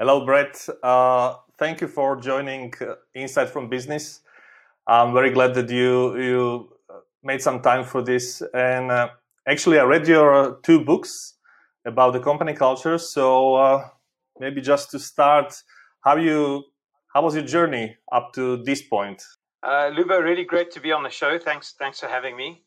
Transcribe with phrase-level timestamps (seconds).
[0.00, 0.66] Hello, Brett.
[0.82, 4.22] Uh, thank you for joining uh, Insight from Business.
[4.86, 8.42] I'm very glad that you you uh, made some time for this.
[8.54, 9.10] And uh,
[9.46, 11.34] actually, I read your two books
[11.84, 12.96] about the company culture.
[12.96, 13.88] So uh,
[14.38, 15.52] maybe just to start,
[16.00, 16.64] how you
[17.12, 19.22] how was your journey up to this point?
[19.62, 21.38] Uh, really great to be on the show.
[21.38, 22.64] Thanks, thanks for having me.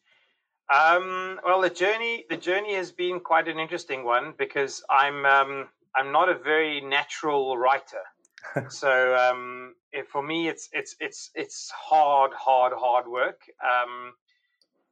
[0.70, 5.70] Um, well, the journey the journey has been quite an interesting one because I'm um,
[5.96, 8.04] I'm not a very natural writer.
[8.70, 13.42] so um, it, for me, it's it's it's it's hard, hard, hard work.
[13.64, 14.14] Um,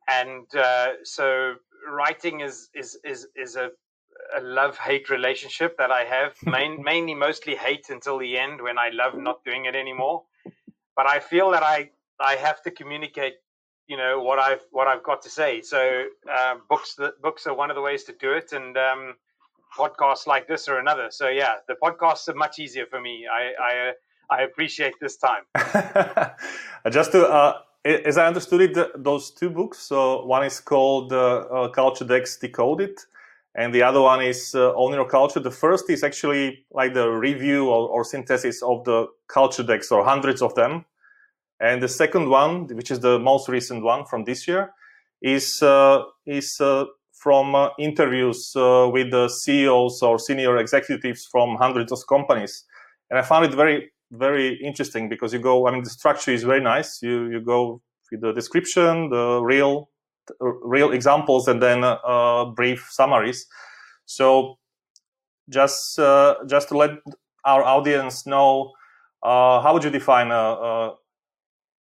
[0.07, 1.55] and uh, so
[1.89, 3.69] writing is is is is a,
[4.37, 6.35] a love hate relationship that I have.
[6.45, 10.23] Main, mainly, mostly hate until the end when I love not doing it anymore.
[10.95, 13.33] But I feel that I I have to communicate
[13.87, 15.61] you know what I've what I've got to say.
[15.61, 19.15] So uh, books the books are one of the ways to do it, and um,
[19.77, 21.07] podcasts like this or another.
[21.11, 23.27] So yeah, the podcasts are much easier for me.
[23.31, 23.91] I I, uh,
[24.29, 25.43] I appreciate this time.
[26.91, 27.27] Just to.
[27.27, 29.79] Uh, as I understood it, those two books.
[29.79, 32.99] So one is called uh, Culture Decks Decoded,
[33.55, 35.39] and the other one is uh, Own Your Culture.
[35.39, 40.05] The first is actually like the review or, or, synthesis of the culture decks, or
[40.05, 40.85] hundreds of them.
[41.59, 44.73] And the second one, which is the most recent one from this year,
[45.21, 46.85] is uh, is uh,
[47.21, 52.65] from uh, interviews uh, with the CEOs or senior executives from hundreds of companies.
[53.11, 56.41] And I found it very, very interesting because you go, I mean, the structure is
[56.41, 56.99] very nice.
[57.03, 59.91] You, you go with the description, the real,
[60.39, 63.45] real examples, and then uh, brief summaries.
[64.05, 64.57] So
[65.47, 66.91] just, uh, just to let
[67.45, 68.71] our audience know,
[69.21, 70.95] uh, how would you define a, a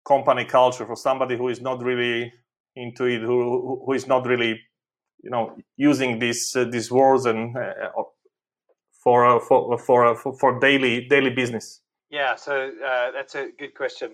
[0.09, 2.33] company culture for somebody who is not really
[2.75, 4.59] into it, who, who is not really
[5.23, 7.89] you know using these uh, these words and uh,
[9.03, 11.81] for, uh, for, for for for daily daily business?
[12.11, 12.71] Yeah, so
[13.13, 14.13] that's a good question.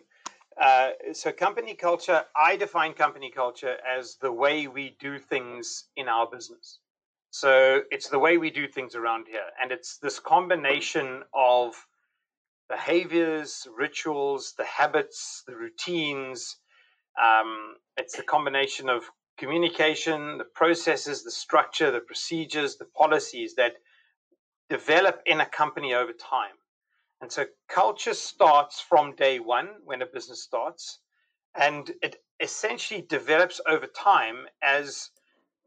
[0.60, 6.08] Uh, so company culture, I define company culture as the way we do things in
[6.08, 6.78] our business.
[7.30, 11.72] So it's the way we do things around here, and it's this combination of
[12.68, 16.58] behaviors, rituals, the habits, the routines.
[17.22, 19.02] Um, it's the combination of
[19.42, 23.72] communication, the processes, the structure, the procedures, the policies that
[24.70, 26.54] develop in a company over time.
[27.20, 31.00] And so culture starts from day one when a business starts,
[31.56, 35.10] and it essentially develops over time as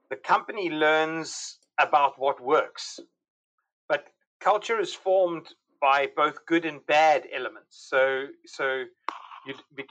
[0.10, 3.02] the company learns about what works.
[3.90, 4.06] But
[4.40, 5.48] culture is formed
[5.82, 7.76] by both good and bad elements.
[7.90, 8.86] So, so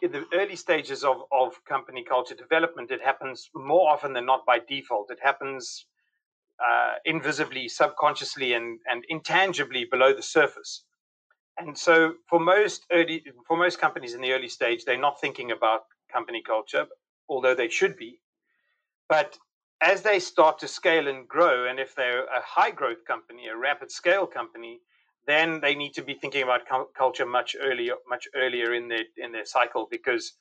[0.02, 4.44] in the early stages of, of company culture development, it happens more often than not
[4.46, 5.10] by default.
[5.10, 5.86] It happens
[6.60, 10.84] uh, invisibly, subconsciously, and, and intangibly below the surface.
[11.56, 15.52] And so, for most early, for most companies in the early stage, they're not thinking
[15.52, 15.82] about
[16.12, 16.86] company culture,
[17.28, 18.18] although they should be.
[19.08, 19.38] But
[19.80, 23.56] as they start to scale and grow, and if they're a high growth company, a
[23.56, 24.80] rapid scale company,
[25.26, 26.62] then they need to be thinking about
[26.96, 30.34] culture much earlier, much earlier in their in their cycle because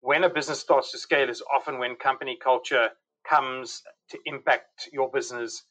[0.00, 2.90] when a business starts to scale is often when company culture
[3.28, 5.62] comes to impact your business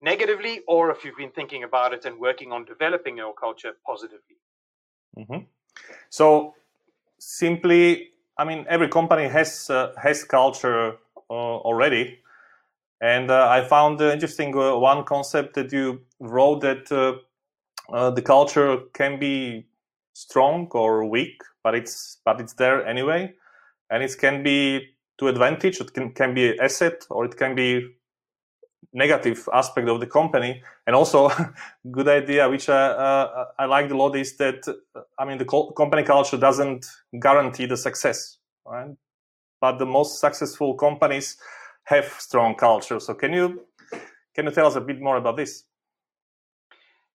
[0.00, 4.36] negatively, or if you've been thinking about it and working on developing your culture positively.
[5.18, 5.44] Mm-hmm.
[6.08, 6.54] So
[7.18, 10.96] simply, I mean, every company has uh, has culture
[11.30, 12.20] uh, already,
[13.00, 16.90] and uh, I found interesting uh, one concept that you wrote that
[17.92, 19.66] uh, uh, the culture can be
[20.14, 23.32] strong or weak, but it's but it's there anyway,
[23.90, 24.88] and it can be
[25.18, 25.80] to advantage.
[25.80, 27.88] It can can be asset or it can be
[28.92, 30.62] negative aspect of the company.
[30.86, 31.30] And also,
[31.90, 34.64] good idea which I, uh, I like a lot is that
[35.18, 36.86] I mean the co- company culture doesn't
[37.20, 38.90] guarantee the success, right?
[39.60, 41.38] But the most successful companies
[41.84, 43.00] have strong culture.
[43.00, 43.62] So can you
[44.34, 45.64] can you tell us a bit more about this?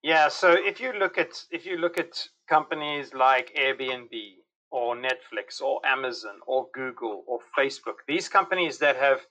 [0.03, 4.11] Yeah, so if you look at if you look at companies like Airbnb
[4.69, 9.21] or Netflix or Amazon or Google or Facebook, these companies that have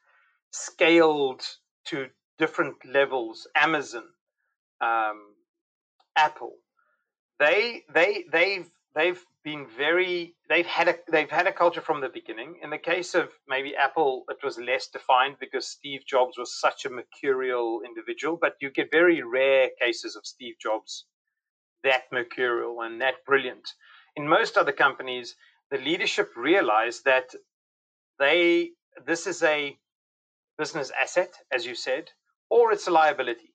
[0.50, 1.42] scaled
[1.86, 2.06] to
[2.38, 4.04] different levels, Amazon,
[4.80, 5.34] um,
[6.16, 6.54] Apple,
[7.38, 12.08] they they they've they've been very they've had a they've had a culture from the
[12.08, 12.58] beginning.
[12.62, 16.84] In the case of maybe Apple, it was less defined because Steve Jobs was such
[16.84, 18.38] a mercurial individual.
[18.40, 21.06] But you get very rare cases of Steve Jobs
[21.82, 23.68] that mercurial and that brilliant.
[24.14, 25.34] In most other companies,
[25.70, 27.34] the leadership realized that
[28.18, 28.70] they
[29.06, 29.76] this is a
[30.58, 32.10] business asset, as you said,
[32.50, 33.54] or it's a liability.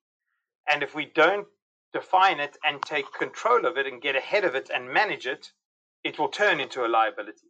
[0.67, 1.47] And if we don't
[1.93, 5.51] define it and take control of it and get ahead of it and manage it,
[6.03, 7.47] it will turn into a liability.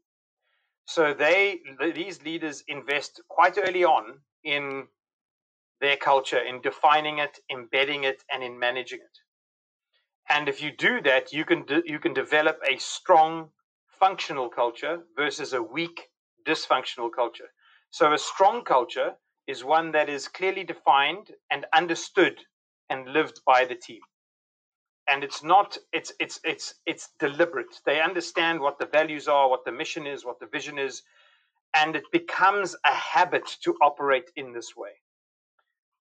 [0.85, 1.61] So they
[1.95, 4.87] these leaders invest quite early on in
[5.81, 9.19] their culture, in defining it, embedding it, and in managing it.
[10.29, 13.51] And if you do that, you can de- you can develop a strong
[13.99, 16.09] functional culture versus a weak
[16.47, 17.49] dysfunctional culture.
[17.91, 19.15] So a strong culture
[19.47, 22.39] is one that is clearly defined and understood
[22.89, 24.01] and lived by the team.
[25.09, 27.79] And it's not it's it's it's it's deliberate.
[27.85, 31.03] They understand what the values are, what the mission is, what the vision is,
[31.75, 34.91] and it becomes a habit to operate in this way.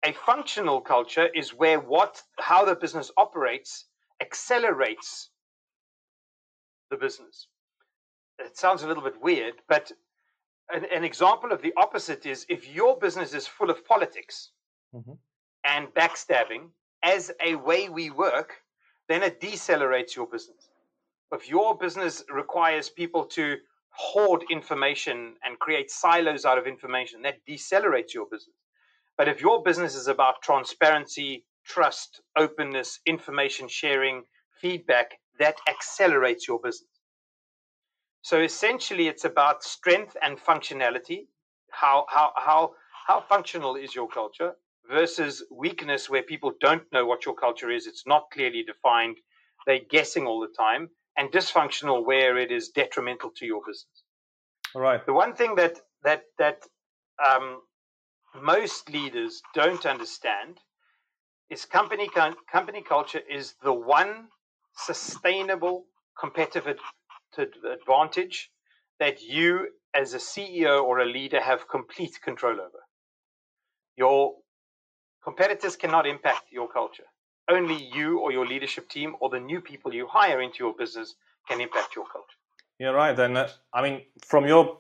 [0.05, 3.85] A functional culture is where what how the business operates
[4.21, 5.29] accelerates
[6.89, 7.47] the business.
[8.39, 9.91] It sounds a little bit weird, but
[10.71, 14.51] an, an example of the opposite is if your business is full of politics
[14.93, 15.13] mm-hmm.
[15.63, 16.69] and backstabbing
[17.03, 18.53] as a way we work,
[19.07, 20.69] then it decelerates your business.
[21.31, 23.57] If your business requires people to
[23.89, 28.55] hoard information and create silos out of information, that decelerates your business.
[29.17, 34.23] But if your business is about transparency, trust, openness, information sharing,
[34.61, 36.89] feedback, that accelerates your business.
[38.21, 41.27] So essentially, it's about strength and functionality.
[41.71, 42.71] How, how, how,
[43.07, 44.53] how functional is your culture
[44.89, 47.87] versus weakness where people don't know what your culture is?
[47.87, 49.17] It's not clearly defined.
[49.65, 50.89] They're guessing all the time.
[51.17, 54.03] And dysfunctional where it is detrimental to your business.
[54.75, 55.03] All right.
[55.05, 56.63] The one thing that, that, that
[57.25, 57.61] um,
[58.41, 60.59] most leaders don't understand
[61.49, 62.09] is company
[62.51, 64.27] company culture is the one
[64.75, 65.85] sustainable
[66.19, 66.77] competitive
[67.37, 68.51] advantage
[68.99, 72.83] that you as a CEO or a leader have complete control over.
[73.95, 74.33] Your
[75.27, 77.07] competitors cannot impact your culture.
[77.49, 81.15] Only you or your leadership team or the new people you hire into your business
[81.47, 82.39] can impact your culture.
[82.79, 83.17] Yeah, right.
[83.19, 84.01] And uh, I mean,
[84.31, 84.79] from your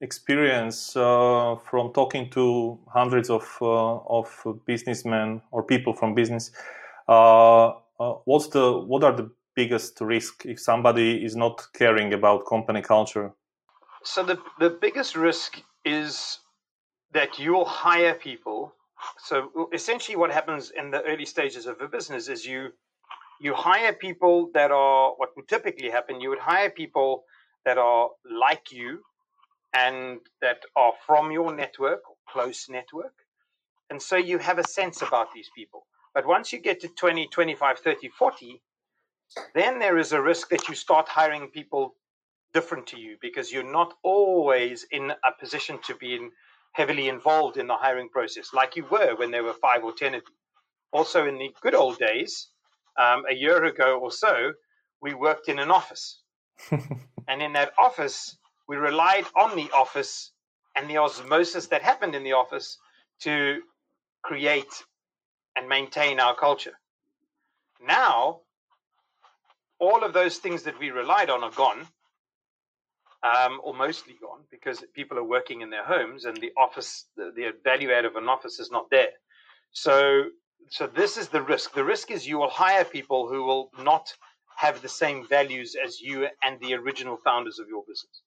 [0.00, 4.28] experience uh, from talking to hundreds of uh, of
[4.66, 6.50] businessmen or people from business
[7.08, 12.44] uh, uh, what's the what are the biggest risk if somebody is not caring about
[12.44, 13.32] company culture
[14.04, 16.40] so the the biggest risk is
[17.12, 18.75] that you'll hire people
[19.18, 22.70] so essentially what happens in the early stages of a business is you
[23.40, 27.24] you hire people that are what would typically happen you would hire people
[27.64, 29.00] that are like you
[29.74, 33.12] and that are from your network or close network.
[33.90, 35.86] And so you have a sense about these people.
[36.14, 38.62] But once you get to 20, 25, 30, 40,
[39.54, 41.94] then there is a risk that you start hiring people
[42.54, 46.30] different to you because you're not always in a position to be in,
[46.76, 50.14] heavily involved in the hiring process like you were when there were five or 10
[50.14, 50.34] of you.
[50.92, 52.48] Also, in the good old days,
[52.98, 54.52] um, a year ago or so,
[55.00, 56.20] we worked in an office.
[57.28, 58.36] and in that office,
[58.68, 60.32] we relied on the office
[60.74, 62.76] and the osmosis that happened in the office
[63.20, 63.62] to
[64.22, 64.84] create
[65.56, 66.78] and maintain our culture.
[67.82, 68.40] Now,
[69.78, 71.86] all of those things that we relied on are gone,
[73.22, 77.32] um, or mostly gone, because people are working in their homes and the office, the,
[77.34, 79.10] the value add of an office is not there.
[79.72, 80.24] So,
[80.70, 81.74] so this is the risk.
[81.74, 84.12] The risk is you will hire people who will not
[84.56, 88.22] have the same values as you and the original founders of your business.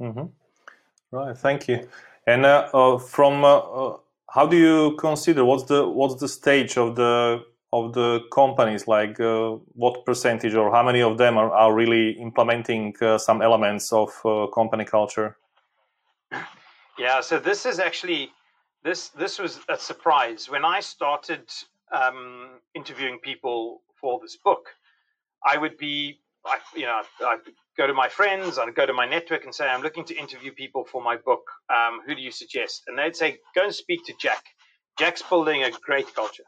[0.00, 1.16] Mm-hmm.
[1.16, 1.88] Right, thank you.
[2.26, 3.96] And uh, uh, from uh, uh,
[4.30, 8.86] how do you consider what's the what's the stage of the of the companies?
[8.86, 13.42] Like uh, what percentage or how many of them are, are really implementing uh, some
[13.42, 14.10] elements of
[14.54, 15.36] company culture?
[16.98, 18.30] Yeah, so this is actually
[18.84, 21.50] this this was a surprise when I started
[21.92, 24.68] um, interviewing people for this book.
[25.44, 27.38] I would be I, you know, I
[27.76, 30.52] go to my friends, I go to my network and say, I'm looking to interview
[30.52, 31.42] people for my book.
[31.70, 32.82] Um, who do you suggest?
[32.86, 34.44] And they'd say, go and speak to Jack.
[34.98, 36.44] Jack's building a great culture.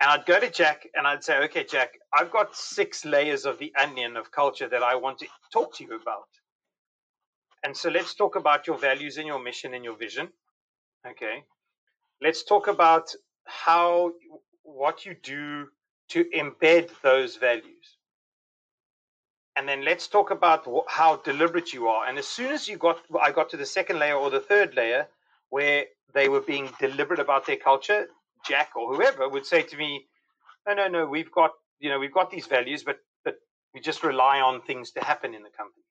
[0.00, 3.58] And I'd go to Jack and I'd say, okay, Jack, I've got six layers of
[3.58, 6.28] the onion of culture that I want to talk to you about.
[7.64, 10.28] And so let's talk about your values and your mission and your vision.
[11.06, 11.44] Okay.
[12.22, 13.14] Let's talk about
[13.44, 14.12] how,
[14.62, 15.66] what you do
[16.10, 17.98] to embed those values
[19.56, 22.06] and then let's talk about how deliberate you are.
[22.06, 24.74] And as soon as you got, I got to the second layer or the third
[24.74, 25.06] layer
[25.50, 28.06] where they were being deliberate about their culture,
[28.50, 29.90] Jack or whoever would say to me,
[30.66, 33.36] "No, no, no, we've got, you know, we've got these values, but but
[33.74, 35.84] we just rely on things to happen in the company."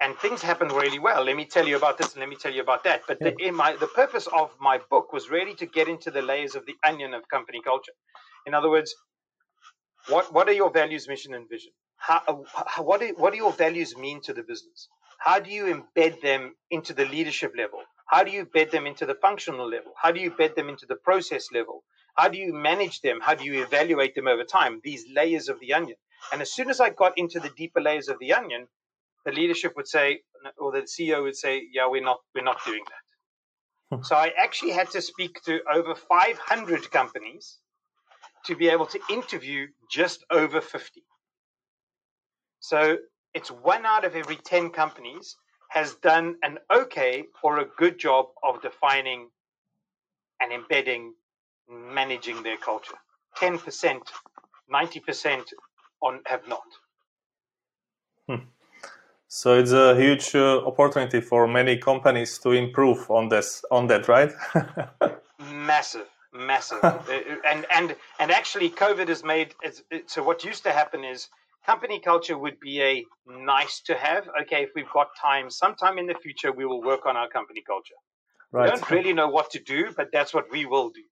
[0.00, 1.24] And things happen really well.
[1.24, 3.02] Let me tell you about this, and let me tell you about that.
[3.08, 6.22] But the, in my the purpose of my book was really to get into the
[6.22, 7.94] layers of the onion of company culture.
[8.46, 8.94] In other words,
[10.08, 11.72] what what are your values, mission, and vision?
[11.96, 14.88] How, how, what do, what do your values mean to the business?
[15.18, 17.82] How do you embed them into the leadership level?
[18.14, 19.92] How do you bed them into the functional level?
[20.00, 21.82] How do you bed them into the process level?
[22.14, 23.18] How do you manage them?
[23.20, 24.80] How do you evaluate them over time?
[24.84, 25.96] These layers of the onion.
[26.32, 28.68] And as soon as I got into the deeper layers of the onion,
[29.24, 30.20] the leadership would say,
[30.58, 34.70] or the CEO would say, "Yeah, we're not, we're not doing that." So I actually
[34.70, 37.58] had to speak to over 500 companies
[38.44, 41.02] to be able to interview just over 50.
[42.60, 42.98] So
[43.34, 45.36] it's one out of every 10 companies
[45.74, 49.28] has done an okay or a good job of defining
[50.40, 51.12] and embedding,
[51.68, 52.94] managing their culture.
[53.38, 54.00] 10%,
[54.72, 55.42] 90%
[56.00, 56.62] on have not.
[58.28, 58.44] Hmm.
[59.26, 64.06] So it's a huge uh, opportunity for many companies to improve on this, on that,
[64.06, 64.32] right?
[65.40, 67.00] massive, massive, uh,
[67.50, 70.22] and and and actually, COVID has made it, so.
[70.22, 71.28] What used to happen is
[71.66, 74.28] company culture would be a nice to have.
[74.42, 77.62] Okay, if we've got time, sometime in the future, we will work on our company
[77.66, 77.94] culture.
[78.52, 78.64] Right.
[78.64, 81.02] We don't really know what to do, but that's what we will do.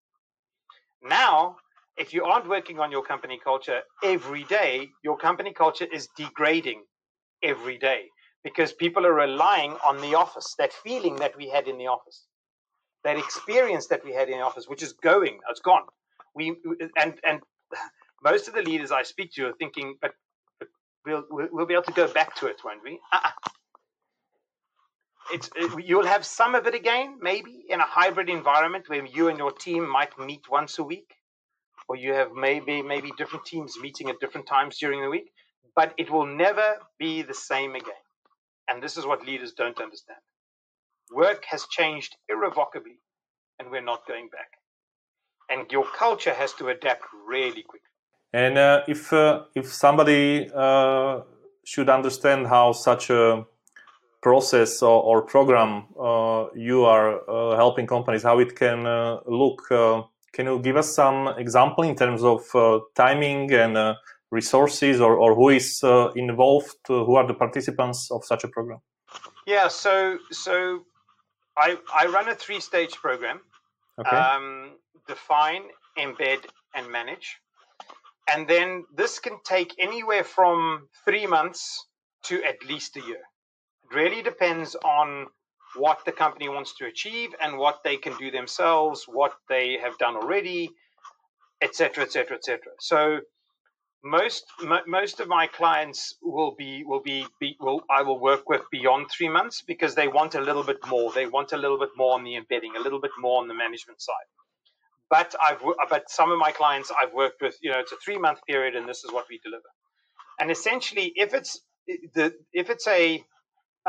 [1.03, 1.57] Now,
[1.97, 6.83] if you aren't working on your company culture every day, your company culture is degrading
[7.43, 8.05] every day
[8.45, 12.27] because people are relying on the office, that feeling that we had in the office,
[13.05, 15.83] that experience that we had in the office, which is going, it's gone.
[16.35, 16.57] We
[16.97, 17.41] and and
[18.23, 20.15] most of the leaders I speak to are thinking, but
[21.07, 23.01] we'll we'll be able to go back to it, won't we?
[23.13, 23.31] Uh-uh.
[25.33, 29.29] It's it, you'll have some of it again, maybe in a hybrid environment where you
[29.29, 31.15] and your team might meet once a week,
[31.89, 35.33] or you have maybe maybe different teams meeting at different times during the week.
[35.75, 38.05] But it will never be the same again,
[38.69, 40.21] and this is what leaders don't understand.
[41.13, 43.01] Work has changed irrevocably,
[43.59, 44.51] and we're not going back.
[45.51, 47.92] And your culture has to adapt really quickly.
[48.33, 51.21] And uh, if uh, if somebody uh,
[51.65, 53.45] should understand how such a
[54.23, 59.69] process or, or program uh, you are uh, helping companies, how it can uh, look,
[59.69, 62.41] can you give us some example in terms of
[62.95, 63.97] timing and
[64.31, 65.83] resources, or, or who is
[66.17, 66.77] involved?
[66.89, 68.79] who are the participants of such a program?
[69.47, 70.85] Yeah, so so
[71.59, 73.41] I I run a three stage program.
[73.99, 74.17] Okay.
[74.17, 75.65] Um, define,
[75.99, 77.37] embed, and manage.
[78.29, 81.87] And then this can take anywhere from three months
[82.25, 83.23] to at least a year.
[83.91, 85.29] It really depends on
[85.77, 89.99] what the company wants to achieve and what they can do themselves, what they have
[89.99, 90.71] done already,
[91.63, 92.61] etc., etc., etc.
[92.81, 93.21] So
[94.05, 98.49] most m- most of my clients will be will be, be will I will work
[98.49, 101.13] with beyond three months because they want a little bit more.
[101.13, 103.55] They want a little bit more on the embedding, a little bit more on the
[103.55, 104.29] management side.
[105.13, 108.19] But I've but some of my clients I've worked with, you know, it's a three
[108.19, 109.71] month period, and this is what we deliver.
[110.41, 111.61] And essentially, if it's
[112.15, 113.25] the if it's a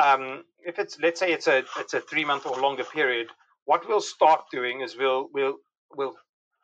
[0.01, 3.27] um, if it's let's say it's a it's a three month or longer period,
[3.65, 5.58] what we'll start doing is we'll we'll
[5.96, 6.15] we'll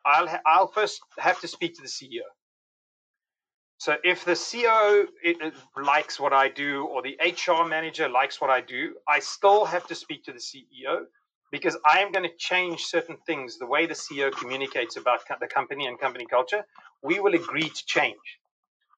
[0.06, 2.26] I'll ha- I'll first have to speak to the CEO.
[3.78, 5.06] So if the CEO
[5.76, 9.86] likes what I do or the HR manager likes what I do, I still have
[9.88, 11.04] to speak to the CEO
[11.50, 15.46] because I am going to change certain things, the way the CEO communicates about the
[15.46, 16.64] company and company culture,
[17.02, 18.38] we will agree to change.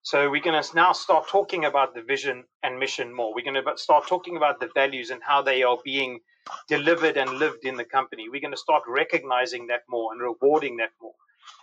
[0.02, 3.32] So we're going to now start talking about the vision and mission more.
[3.34, 6.20] We're going to start talking about the values and how they are being
[6.68, 8.28] delivered and lived in the company.
[8.28, 11.14] We're going to start recognizing that more and rewarding that more.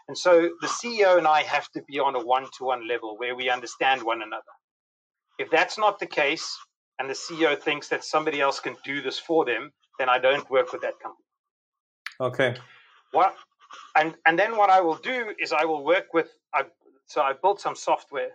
[0.08, 3.18] And so the CEO and I have to be on a one to one level
[3.18, 4.44] where we understand one another.
[5.38, 6.58] If that's not the case,
[6.98, 10.50] and the CEO thinks that somebody else can do this for them, then I don't
[10.50, 11.26] work with that company.
[12.20, 12.56] Okay.
[13.12, 13.36] What
[13.96, 16.64] and and then what I will do is I will work with I
[17.06, 18.32] so I built some software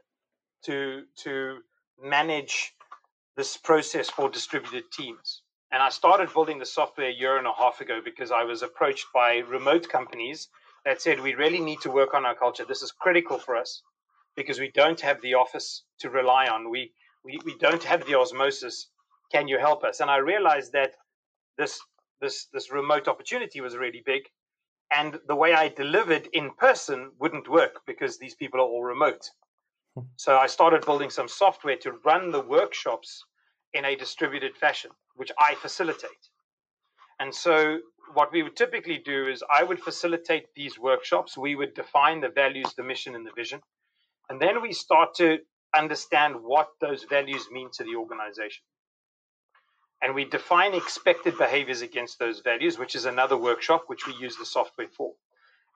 [0.66, 1.59] to to
[2.00, 2.75] manage
[3.37, 5.42] this process for distributed teams.
[5.73, 8.62] And I started building the software a year and a half ago because I was
[8.62, 10.49] approached by remote companies
[10.85, 12.64] that said we really need to work on our culture.
[12.64, 13.83] This is critical for us
[14.37, 16.71] because we don't have the office to rely on.
[16.71, 16.92] We
[17.25, 18.88] we, we don't have the osmosis.
[19.33, 20.00] Can you help us?
[20.00, 20.92] And I realized that
[21.58, 21.80] this
[22.20, 24.23] this this remote opportunity was really big
[24.90, 29.30] and the way i delivered in person wouldn't work because these people are all remote.
[29.94, 30.06] Hmm.
[30.16, 33.25] so i started building some software to run the workshops
[33.73, 36.25] in a distributed fashion which i facilitate.
[37.20, 37.78] And so
[38.12, 41.38] what we would typically do is i would facilitate these workshops.
[41.38, 43.61] We would define the values the mission and the vision.
[44.28, 45.38] And then we start to
[45.76, 48.64] understand what those values mean to the organization
[50.02, 54.36] and we define expected behaviors against those values, which is another workshop which we use
[54.36, 55.12] the software for.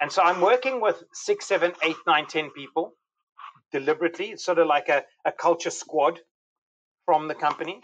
[0.00, 2.94] And so I'm working with six, seven, eight, nine, ten people
[3.72, 4.26] deliberately.
[4.26, 6.20] It's sort of like a, a culture squad
[7.06, 7.80] from the company.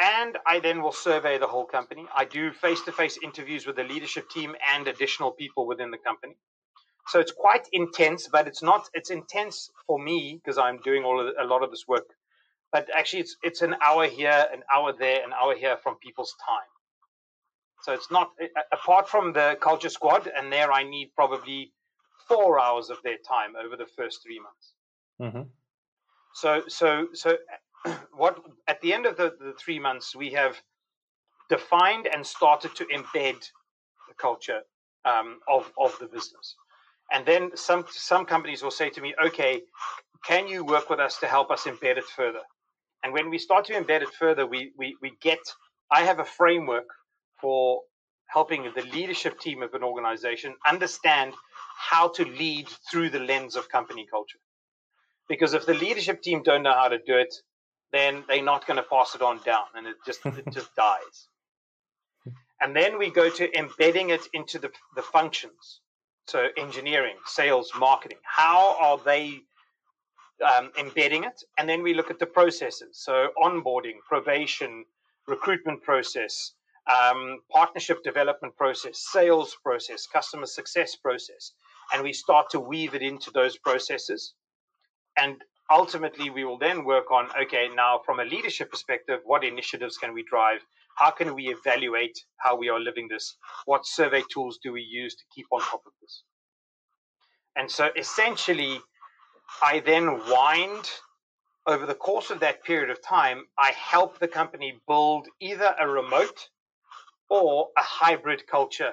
[0.00, 2.06] And I then will survey the whole company.
[2.16, 5.98] I do face to face interviews with the leadership team and additional people within the
[5.98, 6.36] company.
[7.08, 11.20] So it's quite intense, but it's not, it's intense for me because I'm doing all
[11.20, 12.06] of a lot of this work.
[12.74, 16.34] But actually, it's, it's an hour here, an hour there, an hour here from people's
[16.44, 16.66] time.
[17.84, 18.32] So it's not,
[18.72, 21.72] apart from the culture squad, and there I need probably
[22.26, 24.72] four hours of their time over the first three months.
[25.22, 25.48] Mm-hmm.
[26.34, 27.36] So, so, so,
[28.12, 30.60] what at the end of the, the three months we have
[31.48, 33.40] defined and started to embed
[34.08, 34.62] the culture
[35.04, 36.56] um, of of the business,
[37.12, 39.62] and then some some companies will say to me, "Okay,
[40.24, 42.40] can you work with us to help us embed it further?"
[43.04, 45.38] And when we start to embed it further, we we we get.
[45.90, 46.88] I have a framework
[47.40, 47.82] for
[48.26, 51.34] helping the leadership team of an organization understand
[51.76, 54.38] how to lead through the lens of company culture.
[55.28, 57.34] Because if the leadership team don't know how to do it,
[57.92, 61.28] then they're not going to pass it on down and it just it just dies.
[62.60, 65.80] And then we go to embedding it into the, the functions.
[66.26, 68.18] So engineering, sales, marketing.
[68.22, 69.40] How are they
[70.42, 71.42] um, embedding it?
[71.58, 72.90] And then we look at the processes.
[72.92, 74.84] So onboarding, probation,
[75.26, 76.52] recruitment process,
[76.86, 81.52] um, partnership development process, sales process, customer success process,
[81.92, 84.34] and we start to weave it into those processes.
[85.16, 85.36] And
[85.70, 90.12] ultimately, we will then work on okay, now from a leadership perspective, what initiatives can
[90.12, 90.60] we drive?
[90.96, 93.36] How can we evaluate how we are living this?
[93.64, 96.22] What survey tools do we use to keep on top of this?
[97.56, 98.80] And so essentially,
[99.62, 100.90] I then wind
[101.66, 105.88] over the course of that period of time, I help the company build either a
[105.88, 106.48] remote
[107.30, 108.92] or a hybrid culture,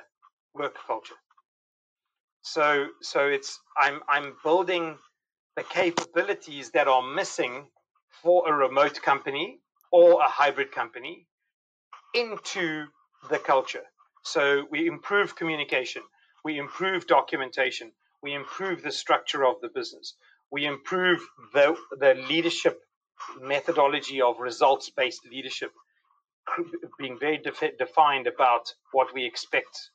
[0.53, 1.15] work culture.
[2.43, 4.97] So so it's I'm I'm building
[5.55, 7.67] the capabilities that are missing
[8.23, 9.59] for a remote company
[9.91, 11.27] or a hybrid company
[12.13, 12.85] into
[13.29, 13.83] the culture.
[14.23, 16.03] So we improve communication,
[16.43, 17.91] we improve documentation,
[18.23, 20.15] we improve the structure of the business,
[20.51, 21.21] we improve
[21.53, 22.79] the the leadership
[23.39, 25.71] methodology of results based leadership
[26.99, 29.89] being very defi- defined about what we expect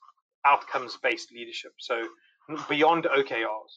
[0.45, 1.71] outcomes based leadership.
[1.77, 2.01] So
[2.69, 3.73] beyond OKRs,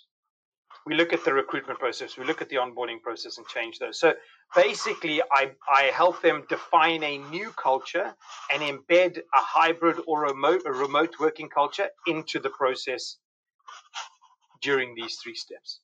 [0.86, 4.00] we look at the recruitment process, we look at the onboarding process and change those.
[4.00, 4.14] So
[4.54, 8.14] basically, I, I help them define a new culture
[8.52, 13.16] and embed a hybrid or remote, a remote working culture into the process
[14.62, 15.80] during these three steps.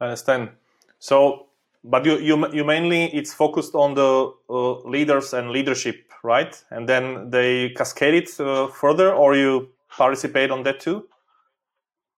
[0.00, 0.50] Understand.
[0.98, 1.46] So
[1.86, 6.62] but you, you, you mainly it's focused on the uh, leaders and leadership, right?
[6.70, 11.08] And then they cascade it uh, further, or you participate on that too?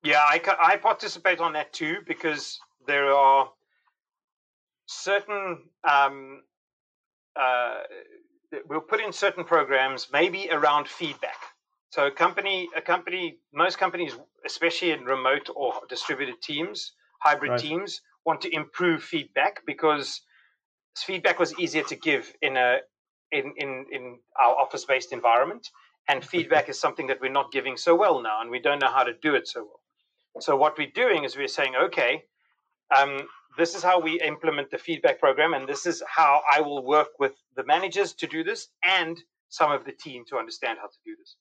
[0.02, 3.50] Yeah, I, I participate on that too because there are
[4.86, 6.42] certain um,
[7.36, 7.80] uh,
[8.68, 11.36] we'll put in certain programs maybe around feedback.
[11.90, 17.60] So a company, a company, most companies, especially in remote or distributed teams, hybrid right.
[17.60, 20.20] teams, want to improve feedback because
[20.96, 22.78] feedback was easier to give in a
[23.32, 25.68] in in, in our office based environment
[26.08, 28.90] and feedback is something that we're not giving so well now and we don't know
[28.90, 29.80] how to do it so well.
[30.40, 32.24] So what we're doing is we're saying okay
[32.96, 33.26] um,
[33.58, 37.08] this is how we implement the feedback program and this is how i will work
[37.18, 40.98] with the managers to do this and some of the team to understand how to
[41.04, 41.36] do this.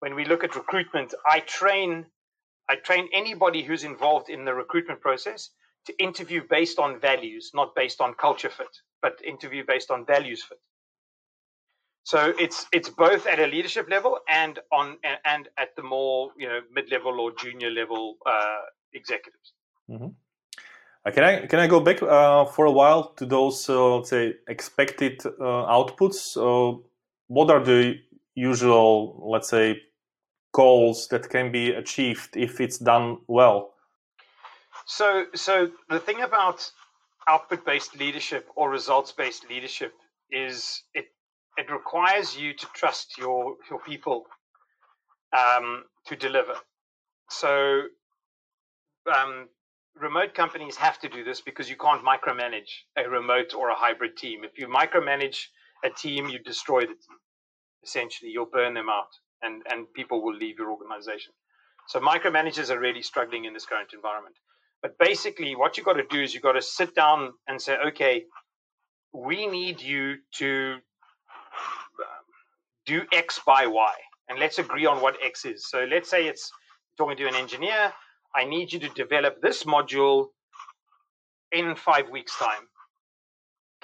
[0.00, 2.06] When we look at recruitment i train
[2.68, 5.50] i train anybody who's involved in the recruitment process
[5.86, 10.42] to interview based on values, not based on culture fit, but interview based on values
[10.42, 10.58] fit.
[12.04, 16.48] So it's it's both at a leadership level and on and at the more you
[16.48, 18.60] know mid level or junior level uh,
[18.92, 19.54] executives.
[19.90, 20.08] Mm-hmm.
[21.06, 24.10] Uh, can I can I go back uh, for a while to those uh, let's
[24.10, 26.36] say expected uh, outputs?
[27.28, 27.98] What are the
[28.34, 29.80] usual let's say
[30.54, 33.74] goals that can be achieved if it's done well?
[34.86, 36.70] So, so the thing about
[37.28, 39.92] output-based leadership or results-based leadership
[40.30, 41.06] is it
[41.56, 44.26] it requires you to trust your your people
[45.32, 46.54] um, to deliver.
[47.30, 47.82] So,
[49.12, 49.48] um,
[50.00, 54.16] remote companies have to do this because you can't micromanage a remote or a hybrid
[54.16, 54.44] team.
[54.44, 55.46] If you micromanage
[55.84, 57.18] a team, you destroy the team.
[57.82, 59.12] Essentially, you'll burn them out,
[59.44, 61.32] and and people will leave your organization.
[61.88, 64.36] So, micromanagers are really struggling in this current environment.
[64.82, 67.76] But basically, what you've got to do is you've got to sit down and say,
[67.88, 68.24] okay,
[69.12, 72.24] we need you to um,
[72.84, 73.92] do X by Y,
[74.28, 75.68] and let's agree on what X is.
[75.68, 76.50] So let's say it's
[76.98, 77.92] talking to an engineer.
[78.34, 80.28] I need you to develop this module
[81.52, 82.68] in five weeks' time.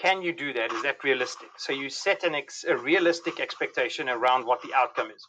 [0.00, 0.72] Can you do that?
[0.72, 1.50] Is that realistic?
[1.58, 5.26] So you set an ex, a realistic expectation around what the outcome is,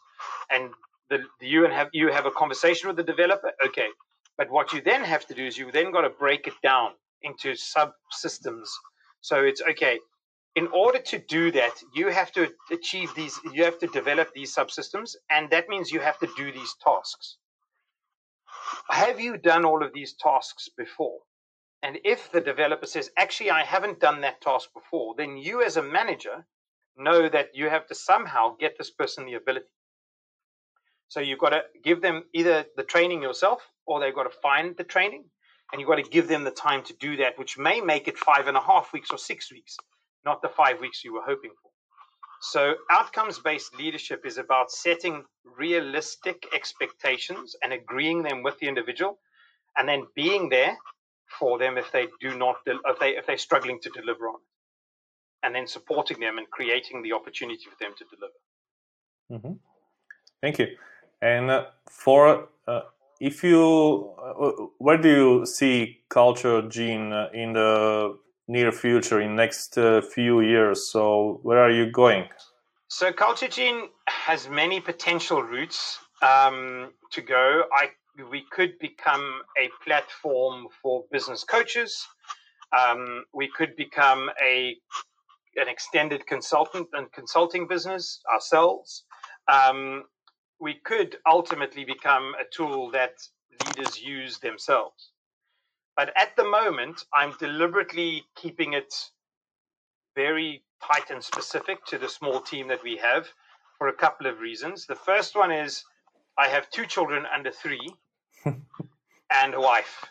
[0.50, 0.70] and
[1.10, 3.52] the, you and have you have a conversation with the developer.
[3.66, 3.88] Okay,
[4.38, 6.92] but what you then have to do is you then got to break it down
[7.22, 8.68] into subsystems.
[9.20, 9.98] So it's okay.
[10.56, 13.38] In order to do that, you have to achieve these.
[13.52, 17.36] You have to develop these subsystems, and that means you have to do these tasks.
[18.88, 21.18] Have you done all of these tasks before?
[21.82, 25.76] And if the developer says, actually, I haven't done that task before, then you as
[25.76, 26.46] a manager
[26.96, 29.66] know that you have to somehow get this person the ability.
[31.08, 34.76] So you've got to give them either the training yourself or they've got to find
[34.76, 35.24] the training
[35.72, 38.18] and you've got to give them the time to do that, which may make it
[38.18, 39.76] five and a half weeks or six weeks,
[40.24, 41.70] not the five weeks you were hoping for.
[42.42, 49.18] So, outcomes based leadership is about setting realistic expectations and agreeing them with the individual,
[49.76, 50.76] and then being there
[51.38, 55.46] for them if they do not if they if they're struggling to deliver on it,
[55.46, 58.38] and then supporting them and creating the opportunity for them to deliver.
[59.32, 59.56] Mm-hmm.
[60.40, 60.68] Thank you.
[61.20, 62.80] And uh, for uh,
[63.22, 68.18] if you, uh, where do you see culture gene uh, in the
[68.48, 70.90] near future, in next uh, few years?
[70.90, 72.24] So where are you going?
[72.88, 77.62] So culture gene has many potential routes um, to go.
[77.72, 77.90] I
[78.30, 82.06] we could become a platform for business coaches.
[82.78, 84.76] Um, we could become a
[85.56, 89.04] an extended consultant and consulting business ourselves.
[89.48, 90.04] Um,
[90.60, 93.14] we could ultimately become a tool that
[93.66, 95.10] leaders use themselves.
[95.96, 98.94] But at the moment, I'm deliberately keeping it
[100.16, 103.28] very tight and specific to the small team that we have
[103.78, 104.86] for a couple of reasons.
[104.86, 105.84] The first one is
[106.38, 107.94] I have two children under three
[108.44, 110.04] and a wife.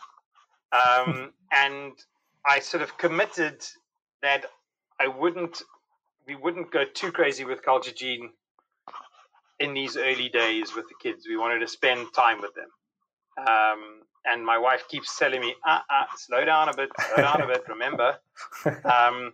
[0.72, 1.94] Um, and
[2.46, 3.62] I sort of committed
[4.22, 4.46] that
[5.00, 5.62] I wouldn't,
[6.28, 8.30] we wouldn't go too crazy with Culture Gene
[9.60, 11.26] in these early days with the kids.
[11.28, 12.70] We wanted to spend time with them.
[13.38, 17.42] Um, and my wife keeps telling me, uh, uh, slow down a bit, slow down
[17.42, 18.18] a bit, remember.
[18.86, 19.34] Um,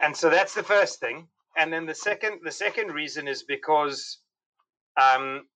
[0.00, 1.28] and so that's the first thing.
[1.56, 4.18] And then the second, the second reason is because
[5.00, 5.46] um,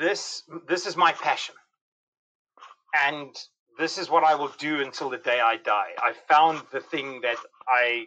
[0.00, 1.54] this this is my passion
[3.08, 3.36] and
[3.78, 5.90] this is what I will do until the day I die.
[5.98, 8.06] I found the thing that I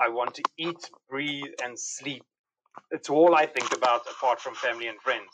[0.00, 2.24] I want to eat, breathe, and sleep.
[2.90, 5.30] It's all I think about apart from family and friends.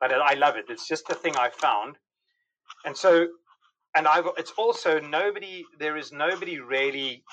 [0.00, 0.66] But I love it.
[0.68, 1.96] It's just the thing I found.
[2.84, 3.28] And so,
[3.96, 7.24] and I've, it's also nobody, there is nobody really,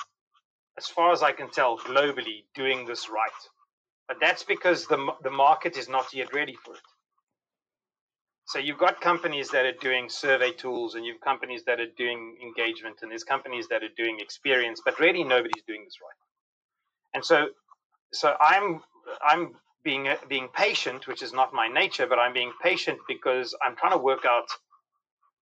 [0.78, 3.32] as far as I can tell, globally doing this right.
[4.08, 6.82] But that's because the, the market is not yet ready for it.
[8.46, 12.38] So you've got companies that are doing survey tools, and you've companies that are doing
[12.42, 16.18] engagement, and there's companies that are doing experience, but really nobody's doing this right.
[17.14, 17.48] And so,
[18.12, 18.82] so I'm
[19.26, 23.76] I'm being being patient, which is not my nature, but I'm being patient because I'm
[23.76, 24.48] trying to work out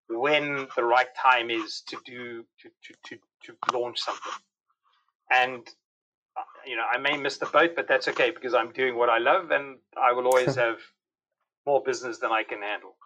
[0.08, 4.32] when the right time is to do to to to, to launch something.
[5.30, 5.66] And
[6.36, 9.08] uh, you know, I may miss the boat, but that's okay because I'm doing what
[9.08, 10.78] I love, and I will always have
[11.66, 12.96] more business than I can handle.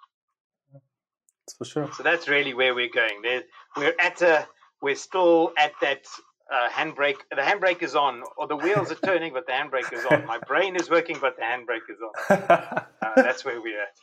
[0.73, 1.91] That's for sure.
[1.97, 3.23] So that's really where we're going.
[3.23, 3.43] There,
[3.77, 4.49] we're at a,
[4.83, 6.05] we're still at that
[6.53, 7.17] uh, handbrake.
[7.31, 10.27] The handbrake is on, or the wheels are turning, but the handbrake is on.
[10.27, 12.83] My brain is working, but the handbrake is on.
[13.03, 13.95] Uh, that's where we're at.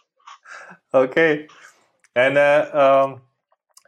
[0.93, 1.47] Okay,
[2.15, 3.21] and uh, um,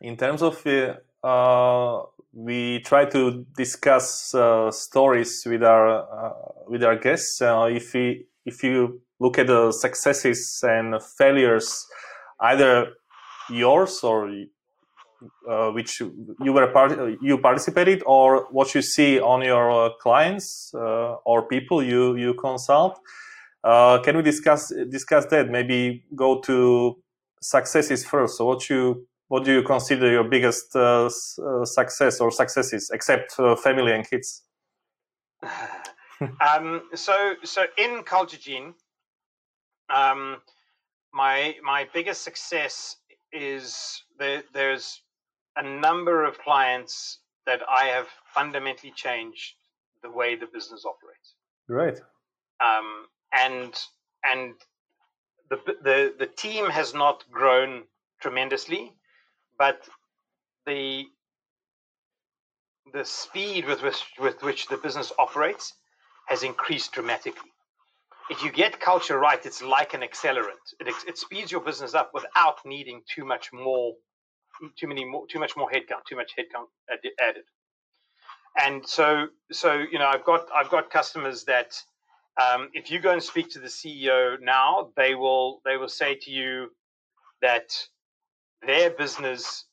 [0.02, 6.36] in terms of uh, uh, we try to discuss uh, stories with our
[6.68, 7.40] with our guests.
[7.42, 11.86] if we if you look at the successes and failures,
[12.40, 12.94] either
[13.50, 14.30] yours or
[15.50, 20.72] uh, which you were part you participated, or what you see on your uh, clients
[20.76, 23.00] uh, or people you you consult.
[23.64, 25.50] Uh, can we discuss discuss that?
[25.50, 26.98] Maybe go to
[27.42, 28.38] successes first.
[28.38, 33.34] So, what you what do you consider your biggest uh, uh, success or successes, except
[33.64, 34.44] family and kids?
[36.42, 38.74] um, so, so in Culture Gene,
[39.90, 40.38] um,
[41.14, 42.98] my my biggest success
[43.32, 45.02] is there, there's
[45.56, 49.54] a number of clients that I have fundamentally changed
[50.04, 51.36] the way the business operates.
[51.68, 52.00] Right.
[52.64, 53.74] Um, and
[54.24, 54.54] and
[55.50, 57.84] the the the team has not grown
[58.22, 58.94] tremendously,
[59.58, 59.88] but
[60.66, 61.06] the
[62.94, 65.74] the speed with which with which the business operates
[66.28, 67.52] has increased dramatically
[68.30, 70.74] if you get culture right, it's like an accelerant.
[70.80, 73.94] It, it speeds your business up without needing too much more
[74.78, 76.68] too many more, too much more headcount, too much headcount
[77.22, 77.44] added.
[78.64, 81.74] And so, so you know, I've got I've got customers that
[82.42, 86.16] um, if you go and speak to the CEO now, they will they will say
[86.22, 86.70] to you
[87.42, 87.70] that
[88.66, 89.66] their business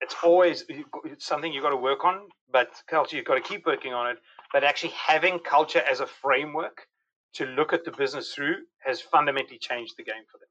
[0.00, 0.64] it's always
[1.04, 4.10] it's something you've got to work on, but culture you've got to keep working on
[4.10, 4.18] it.
[4.52, 6.86] But actually having culture as a framework
[7.34, 10.48] to look at the business through has fundamentally changed the game for them.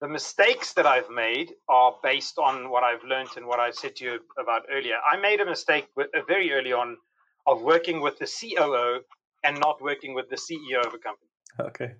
[0.00, 3.96] The mistakes that I've made are based on what I've learned and what I said
[3.96, 4.96] to you about earlier.
[5.10, 6.96] I made a mistake uh, very early on
[7.46, 9.00] of working with the COO
[9.44, 11.30] and not working with the CEO of a company.
[11.60, 11.92] Okay.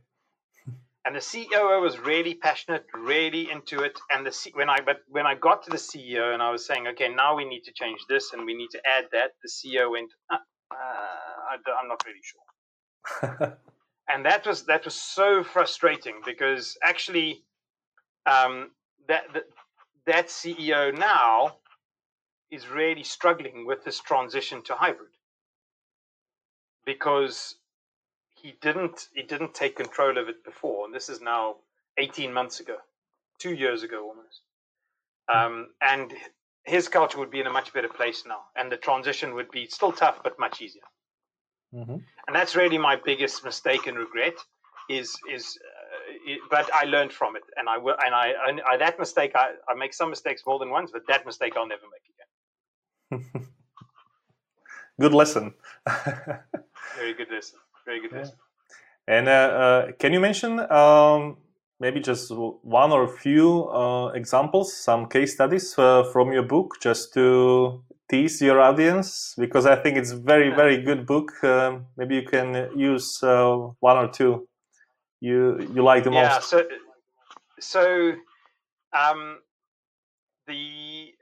[1.06, 3.98] And the CEO was really passionate, really into it.
[4.10, 6.66] And the C- when I but when I got to the CEO and I was
[6.66, 9.50] saying, okay, now we need to change this and we need to add that, the
[9.50, 10.76] CEO went, uh, uh,
[11.50, 12.40] I, am not really sure.
[14.08, 17.42] and that was that was so frustrating because actually,
[18.26, 18.70] um,
[19.08, 19.44] that, that
[20.06, 21.56] that CEO now
[22.50, 25.10] is really struggling with this transition to hybrid
[26.84, 27.56] because
[28.34, 31.56] he didn't he didn't take control of it before, and this is now
[31.98, 32.76] 18 months ago,
[33.38, 34.42] two years ago almost.
[35.28, 35.38] Hmm.
[35.38, 36.12] Um, and
[36.64, 39.66] his culture would be in a much better place now, and the transition would be
[39.66, 40.82] still tough but much easier.
[41.74, 41.96] Mm-hmm.
[42.26, 44.34] And that's really my biggest mistake and regret.
[44.88, 48.60] Is is uh, it, but I learned from it, and I will, and I, and
[48.70, 51.66] I that mistake I, I make some mistakes more than once, but that mistake I'll
[51.66, 51.86] never
[53.10, 53.46] make again.
[55.00, 55.54] Good lesson.
[56.96, 57.58] Very good lesson.
[57.84, 58.18] Very good yeah.
[58.18, 58.36] lesson.
[59.08, 61.36] And uh, uh, can you mention um,
[61.80, 66.76] maybe just one or a few uh, examples, some case studies uh, from your book,
[66.80, 69.34] just to tease your audience?
[69.38, 71.32] Because I think it's very, very good book.
[71.42, 74.48] Um, maybe you can use uh, one or two
[75.24, 76.52] you you like the yeah, most.
[76.52, 76.60] Yeah.
[76.60, 76.64] So,
[77.60, 78.12] so
[78.92, 79.38] um,
[80.46, 81.14] the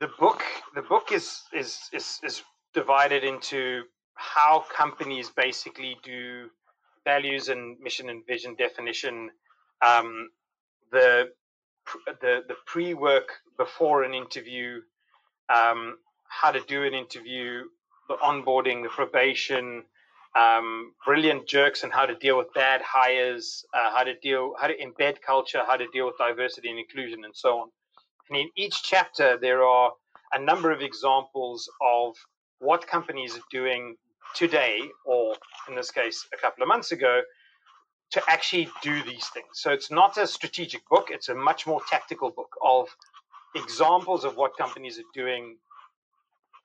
[0.00, 0.42] the book
[0.74, 2.42] the book is is is, is
[2.74, 3.82] divided into
[4.14, 6.50] how companies basically do
[7.04, 9.30] values and mission and vision definition,
[9.84, 10.28] um,
[10.92, 11.30] the
[12.20, 14.80] the the pre work before an interview,
[15.54, 17.62] um, how to do an interview,
[18.08, 19.84] the onboarding, the probation,
[20.36, 24.66] um, brilliant jerks, and how to deal with bad hires, uh, how to deal, how
[24.66, 27.68] to embed culture, how to deal with diversity and inclusion, and so on.
[28.28, 29.92] And in each chapter, there are
[30.32, 32.16] a number of examples of
[32.58, 33.96] what companies are doing
[34.34, 35.34] today, or
[35.68, 37.22] in this case, a couple of months ago,
[38.12, 39.48] to actually do these things.
[39.54, 42.88] So it's not a strategic book, it's a much more tactical book of
[43.54, 45.56] examples of what companies are doing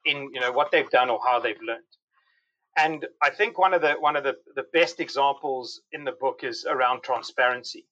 [0.05, 1.83] in you know what they've done or how they've learned.
[2.77, 6.41] And I think one of the one of the, the best examples in the book
[6.43, 7.85] is around transparency.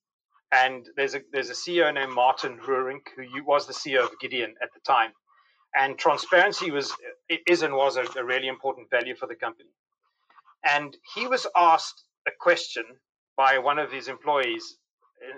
[0.52, 4.56] And there's a there's a CEO named Martin Roerink who was the CEO of Gideon
[4.62, 5.12] at the time.
[5.76, 6.94] And transparency was
[7.48, 9.70] is and was a, a really important value for the company.
[10.64, 12.86] And he was asked a question
[13.39, 14.65] by one of his employees.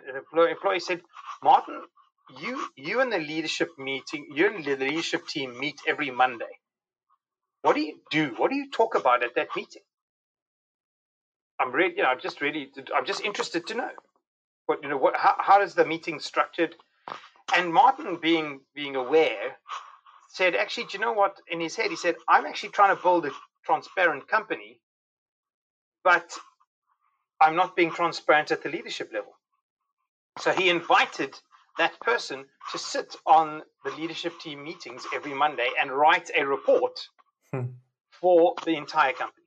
[0.10, 1.02] An employee, said,
[1.44, 1.82] "Martin,
[2.44, 6.56] you you and the leadership meeting, you and the leadership team meet every Monday.
[7.64, 8.26] What do you do?
[8.38, 9.84] What do you talk about at that meeting?"
[11.60, 13.92] I'm really, you know, I'm just really, I'm just interested to know
[14.68, 14.98] what you know.
[15.06, 16.76] What how, how is the meeting structured?
[17.58, 19.58] And Martin, being being aware,
[20.30, 21.38] said, actually, do you know what?
[21.50, 23.32] In his head, he said, I'm actually trying to build a
[23.66, 24.80] transparent company,
[26.04, 26.32] but
[27.42, 29.34] I'm not being transparent at the leadership level.
[30.40, 31.36] So he invited
[31.78, 37.00] that person to sit on the leadership team meetings every Monday and write a report
[37.52, 37.62] hmm.
[38.12, 39.38] for the entire company.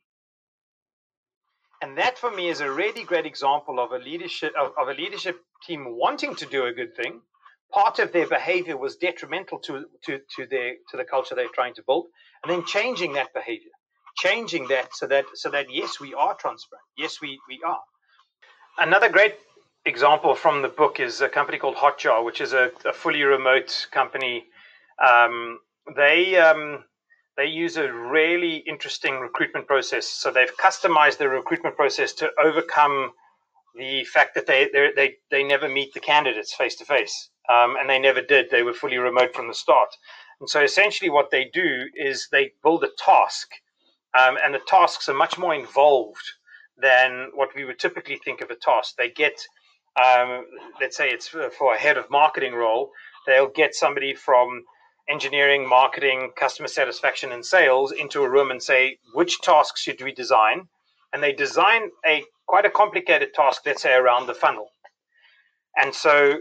[1.83, 4.94] And that for me is a really great example of a leadership of, of a
[4.94, 7.20] leadership team wanting to do a good thing,
[7.70, 11.74] part of their behavior was detrimental to, to, to, their, to the culture they're trying
[11.74, 12.07] to build,
[12.42, 13.72] and then changing that behavior,
[14.16, 16.85] changing that so that, so that yes, we are transparent.
[16.96, 17.81] Yes, we, we are.
[18.79, 19.37] Another great
[19.85, 23.87] example from the book is a company called Hotjar, which is a, a fully remote
[23.92, 24.44] company.
[25.05, 25.59] Um,
[25.96, 26.85] they um,
[27.37, 30.07] they use a really interesting recruitment process.
[30.07, 33.12] So they've customized the recruitment process to overcome
[33.77, 37.98] the fact that they they they never meet the candidates face to face and they
[37.98, 38.50] never did.
[38.50, 39.96] They were fully remote from the start.
[40.40, 43.48] And so essentially, what they do is they build a task,
[44.18, 46.24] um, and the tasks are much more involved
[46.77, 48.94] than what we would typically think of a task.
[48.96, 49.40] They get,
[49.96, 50.44] um,
[50.81, 52.90] let's say it's for a head of marketing role,
[53.27, 54.64] they'll get somebody from
[55.09, 60.12] engineering, marketing, customer satisfaction, and sales into a room and say, which tasks should we
[60.12, 60.66] design?
[61.12, 64.68] And they design a quite a complicated task, let's say around the funnel.
[65.77, 66.38] And so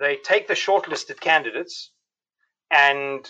[0.00, 1.90] they take the shortlisted candidates
[2.70, 3.26] and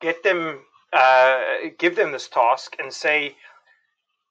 [0.00, 0.60] get them,
[0.92, 1.40] uh,
[1.78, 3.36] give them this task and say,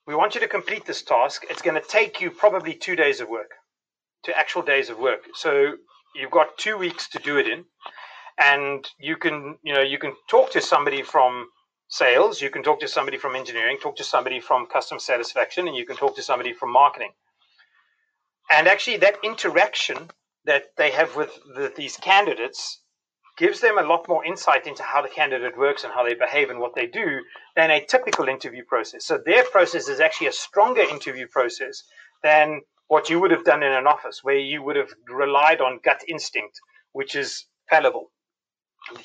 [0.06, 1.44] we want you to complete this task.
[1.50, 3.52] It's going to take you probably two days of work,
[4.24, 5.26] two actual days of work.
[5.36, 5.74] So
[6.16, 7.66] you've got two weeks to do it in,
[8.40, 11.50] and you can, you know, you can talk to somebody from
[11.90, 15.76] sales, you can talk to somebody from engineering, talk to somebody from customer satisfaction, and
[15.76, 17.12] you can talk to somebody from marketing.
[18.50, 20.10] And actually, that interaction
[20.46, 22.80] that they have with the, these candidates
[23.38, 26.50] gives them a lot more insight into how the candidate works and how they behave
[26.50, 27.22] and what they do
[27.56, 29.06] than a typical interview process.
[29.06, 31.84] So their process is actually a stronger interview process
[32.24, 35.80] than what you would have done in an office where you would have relied on
[35.84, 36.60] gut instinct,
[36.94, 38.12] which is fallible.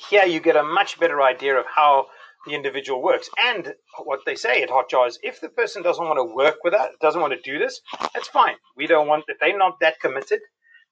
[0.09, 2.07] Here you get a much better idea of how
[2.45, 3.29] the individual works.
[3.41, 6.73] And what they say at Hotjar is if the person doesn't want to work with
[6.73, 7.81] us, doesn't want to do this,
[8.13, 8.55] that's fine.
[8.75, 10.39] We don't want if they're not that committed,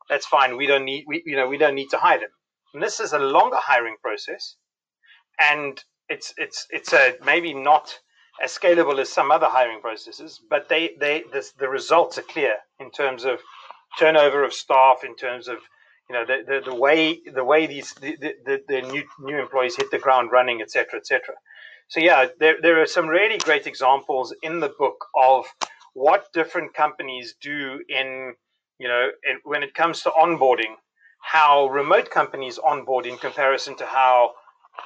[0.09, 0.57] that's fine.
[0.57, 2.29] We don't need we you know we don't need to hire them.
[2.73, 4.55] And this is a longer hiring process,
[5.39, 7.99] and it's it's it's a maybe not
[8.41, 12.55] as scalable as some other hiring processes, but they they this, the results are clear
[12.79, 13.39] in terms of
[13.99, 15.57] turnover of staff, in terms of
[16.09, 19.75] you know the, the, the way the way these the, the, the new new employees
[19.75, 20.99] hit the ground running, etc.
[20.99, 21.35] etc.
[21.89, 25.45] So yeah, there there are some really great examples in the book of
[25.93, 28.35] what different companies do in
[28.79, 30.75] you know in, when it comes to onboarding
[31.21, 34.31] how remote companies onboard in comparison to how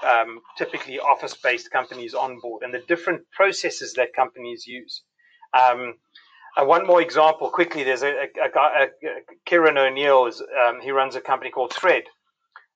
[0.03, 5.01] um, typically office-based companies onboard and the different processes that companies use.
[5.53, 5.95] Um,
[6.57, 7.83] uh, one more example quickly.
[7.83, 9.07] There's a, a, a guy, a,
[9.45, 10.27] Kieran O'Neill.
[10.27, 12.03] Is, um, he runs a company called Thread,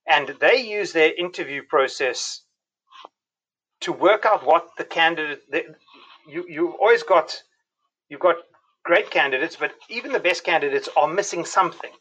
[0.08, 2.41] and they use their interview process
[3.82, 5.43] to work out what the candidate.
[6.28, 7.41] You you've always got
[8.10, 8.36] you've got
[8.84, 11.91] great candidates, but even the best candidates are missing something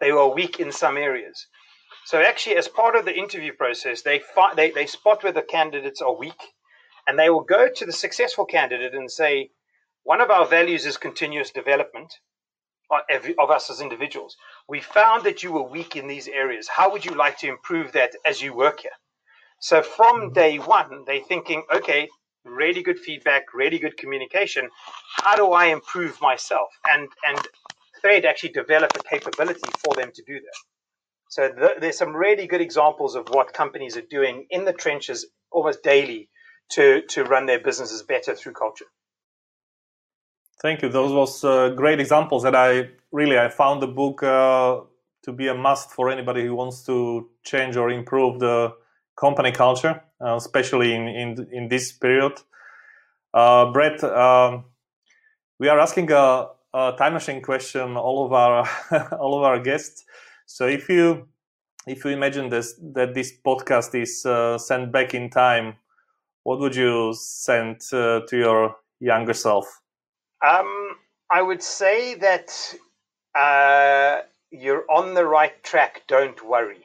[0.00, 1.46] they were weak in some areas.
[2.06, 5.42] So actually, as part of the interview process, they, fi- they, they spot where the
[5.42, 6.40] candidates are weak,
[7.06, 9.50] and they will go to the successful candidate and say,
[10.02, 12.12] one of our values is continuous development
[13.38, 14.36] of us as individuals.
[14.68, 16.68] We found that you were weak in these areas.
[16.68, 18.92] How would you like to improve that as you work here?
[19.60, 20.32] So from mm-hmm.
[20.34, 22.08] day one, they're thinking, okay,
[22.44, 24.68] really good feedback, really good communication.
[25.16, 26.68] How do I improve myself?
[26.86, 27.40] And and
[28.04, 30.58] Thread actually develop a capability for them to do that.
[31.30, 35.26] So th- there's some really good examples of what companies are doing in the trenches
[35.50, 36.28] almost daily
[36.72, 38.84] to, to run their businesses better through culture.
[40.60, 40.90] Thank you.
[40.90, 44.80] Those was uh, great examples that I really I found the book uh,
[45.22, 48.74] to be a must for anybody who wants to change or improve the
[49.16, 52.32] company culture, uh, especially in, in in this period.
[53.32, 54.64] Uh, Brett, um,
[55.58, 58.68] we are asking a, uh, time machine question all of our
[59.18, 60.04] all of our guests.
[60.46, 61.28] So if you
[61.86, 65.76] if you imagine this that this podcast is uh, sent back in time,
[66.42, 69.66] what would you send uh, to your younger self?
[70.46, 70.96] Um,
[71.30, 72.74] I would say that
[73.38, 76.02] uh, you're on the right track.
[76.08, 76.84] Don't worry,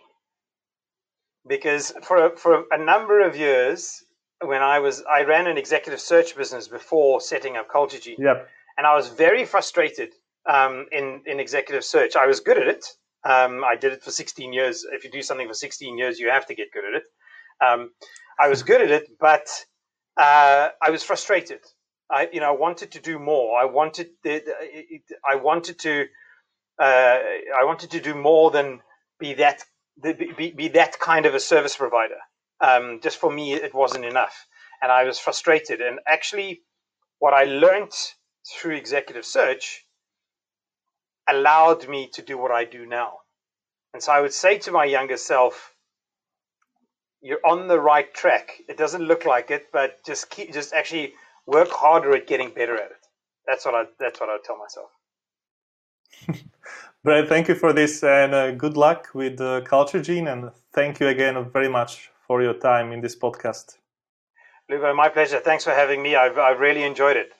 [1.47, 4.03] because for for a number of years,
[4.41, 8.17] when I was I ran an executive search business before setting up Culture Gene
[8.79, 10.13] and I was very frustrated
[10.49, 12.15] um, in in executive search.
[12.15, 12.85] I was good at it.
[13.25, 14.85] Um, I did it for 16 years.
[14.93, 17.03] If you do something for 16 years, you have to get good at it.
[17.59, 17.91] Um,
[18.39, 19.49] I was good at it, but
[20.15, 21.59] uh, I was frustrated.
[22.09, 23.59] I, you know, I wanted to do more.
[23.59, 26.05] I wanted, I wanted to,
[26.79, 27.17] uh,
[27.59, 28.79] I wanted to do more than
[29.19, 29.65] be that,
[30.01, 32.21] be, be that kind of a service provider.
[32.61, 34.47] Um, just for me, it wasn't enough,
[34.81, 35.81] and I was frustrated.
[35.81, 36.61] And actually,
[37.19, 37.91] what I learned
[38.47, 39.85] through executive search
[41.29, 43.19] allowed me to do what I do now.
[43.93, 45.73] And so I would say to my younger self,
[47.21, 48.61] you're on the right track.
[48.67, 51.13] It doesn't look like it, but just keep, just actually
[51.45, 53.07] work harder at getting better at it.
[53.45, 54.89] That's what I, that's what I would tell myself.
[57.03, 60.27] Brett, thank you for this and uh, good luck with uh, Culture Gene.
[60.27, 63.77] And thank you again very much for your time in this podcast.
[64.69, 65.39] Lubo, my pleasure.
[65.39, 66.15] Thanks for having me.
[66.15, 67.31] I've, I've really enjoyed it.